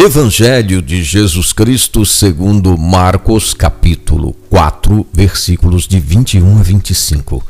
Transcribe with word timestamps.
Evangelho 0.00 0.80
de 0.80 1.02
Jesus 1.02 1.52
Cristo 1.52 2.06
segundo 2.06 2.78
Marcos, 2.78 3.52
capítulo 3.52 4.32
4, 4.48 5.04
versículos 5.12 5.88
de 5.88 5.98
21 5.98 6.60
a 6.60 6.62
25. 6.62 7.44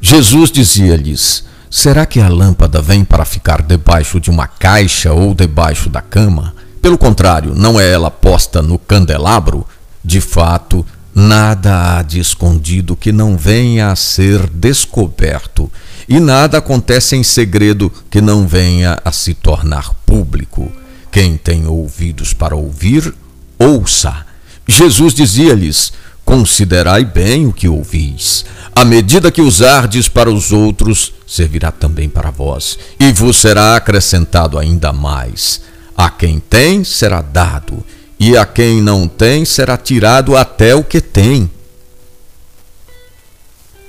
Jesus 0.00 0.50
dizia-lhes: 0.50 1.44
Será 1.70 2.06
que 2.06 2.18
a 2.18 2.28
lâmpada 2.28 2.82
vem 2.82 3.04
para 3.04 3.24
ficar 3.24 3.62
debaixo 3.62 4.18
de 4.18 4.30
uma 4.30 4.48
caixa 4.48 5.12
ou 5.12 5.32
debaixo 5.32 5.88
da 5.88 6.00
cama? 6.00 6.56
Pelo 6.82 6.98
contrário, 6.98 7.54
não 7.54 7.78
é 7.78 7.88
ela 7.88 8.10
posta 8.10 8.60
no 8.60 8.76
candelabro? 8.76 9.64
De 10.04 10.20
fato, 10.20 10.84
nada 11.14 11.98
há 11.98 12.02
de 12.02 12.18
escondido 12.18 12.96
que 12.96 13.12
não 13.12 13.36
venha 13.36 13.92
a 13.92 13.96
ser 13.96 14.50
descoberto, 14.50 15.70
e 16.08 16.18
nada 16.18 16.58
acontece 16.58 17.14
em 17.14 17.22
segredo 17.22 17.92
que 18.10 18.20
não 18.20 18.44
venha 18.44 18.98
a 19.04 19.12
se 19.12 19.34
tornar 19.34 19.94
público. 20.04 20.68
Quem 21.14 21.36
tem 21.36 21.64
ouvidos 21.68 22.32
para 22.32 22.56
ouvir, 22.56 23.14
ouça. 23.56 24.26
Jesus 24.66 25.14
dizia-lhes: 25.14 25.92
Considerai 26.24 27.04
bem 27.04 27.46
o 27.46 27.52
que 27.52 27.68
ouvis. 27.68 28.44
A 28.74 28.84
medida 28.84 29.30
que 29.30 29.40
usardes 29.40 30.08
para 30.08 30.28
os 30.28 30.50
outros, 30.50 31.14
servirá 31.24 31.70
também 31.70 32.08
para 32.08 32.32
vós, 32.32 32.76
e 32.98 33.12
vos 33.12 33.36
será 33.36 33.76
acrescentado 33.76 34.58
ainda 34.58 34.92
mais. 34.92 35.60
A 35.96 36.10
quem 36.10 36.40
tem, 36.40 36.82
será 36.82 37.22
dado, 37.22 37.86
e 38.18 38.36
a 38.36 38.44
quem 38.44 38.82
não 38.82 39.06
tem, 39.06 39.44
será 39.44 39.76
tirado 39.76 40.36
até 40.36 40.74
o 40.74 40.82
que 40.82 41.00
tem. 41.00 41.48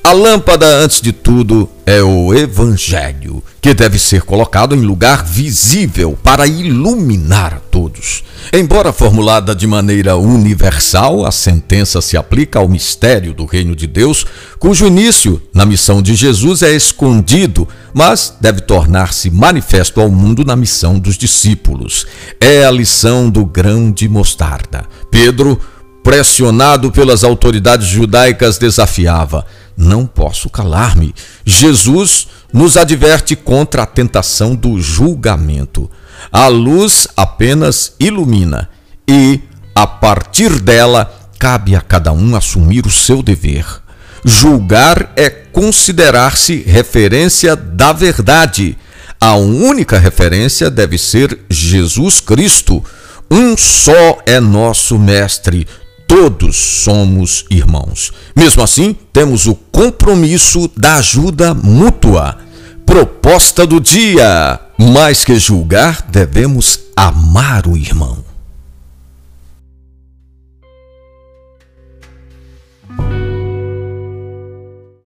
A 0.03 0.11
lâmpada, 0.11 0.67
antes 0.67 1.01
de 1.01 1.11
tudo, 1.11 1.67
é 1.85 2.01
o 2.01 2.33
Evangelho, 2.33 3.43
que 3.61 3.73
deve 3.73 3.99
ser 3.99 4.23
colocado 4.23 4.73
em 4.73 4.81
lugar 4.81 5.23
visível 5.23 6.17
para 6.23 6.47
iluminar 6.47 7.53
a 7.53 7.59
todos. 7.59 8.23
Embora 8.51 8.91
formulada 8.91 9.55
de 9.55 9.67
maneira 9.67 10.17
universal, 10.17 11.25
a 11.25 11.31
sentença 11.31 12.01
se 12.01 12.17
aplica 12.17 12.57
ao 12.57 12.67
mistério 12.67 13.33
do 13.33 13.45
Reino 13.45 13.75
de 13.75 13.85
Deus, 13.85 14.25
cujo 14.57 14.87
início, 14.87 15.41
na 15.53 15.65
missão 15.65 16.01
de 16.01 16.15
Jesus, 16.15 16.63
é 16.63 16.73
escondido, 16.73 17.67
mas 17.93 18.35
deve 18.41 18.61
tornar-se 18.61 19.29
manifesto 19.29 20.01
ao 20.01 20.09
mundo 20.09 20.43
na 20.43 20.55
missão 20.55 20.97
dos 20.97 21.17
discípulos. 21.17 22.07
É 22.39 22.65
a 22.65 22.71
lição 22.71 23.29
do 23.29 23.45
grão 23.45 23.91
de 23.91 24.09
mostarda. 24.09 24.85
Pedro, 25.11 25.59
pressionado 26.05 26.89
pelas 26.89 27.25
autoridades 27.25 27.87
judaicas, 27.87 28.57
desafiava 28.57 29.45
não 29.77 30.05
posso 30.05 30.49
calar-me. 30.49 31.13
Jesus 31.45 32.27
nos 32.53 32.77
adverte 32.77 33.35
contra 33.35 33.83
a 33.83 33.85
tentação 33.85 34.55
do 34.55 34.79
julgamento. 34.79 35.89
A 36.31 36.47
luz 36.47 37.07
apenas 37.15 37.93
ilumina 37.99 38.69
e, 39.07 39.41
a 39.75 39.85
partir 39.85 40.59
dela, 40.59 41.13
cabe 41.37 41.75
a 41.75 41.81
cada 41.81 42.11
um 42.13 42.35
assumir 42.35 42.85
o 42.85 42.91
seu 42.91 43.21
dever. 43.21 43.65
Julgar 44.23 45.11
é 45.15 45.29
considerar-se 45.29 46.63
referência 46.63 47.55
da 47.55 47.91
verdade. 47.91 48.77
A 49.19 49.35
única 49.35 49.99
referência 49.99 50.69
deve 50.69 50.97
ser 50.97 51.39
Jesus 51.49 52.19
Cristo. 52.21 52.83
Um 53.29 53.57
só 53.57 54.19
é 54.25 54.39
nosso 54.39 54.97
Mestre, 54.97 55.67
todos 56.15 56.55
somos 56.55 57.43
irmãos. 57.51 58.13
Mesmo 58.33 58.63
assim, 58.63 58.95
temos 59.11 59.47
o 59.47 59.53
compromisso 59.53 60.71
da 60.73 60.95
ajuda 60.95 61.53
mútua. 61.53 62.37
Proposta 62.85 63.67
do 63.67 63.81
dia: 63.81 64.57
mais 64.77 65.25
que 65.25 65.37
julgar, 65.37 66.07
devemos 66.09 66.79
amar 66.95 67.67
o 67.67 67.75
irmão. 67.75 68.24